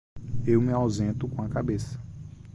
[0.47, 1.99] Eu me ausento com a cabeça.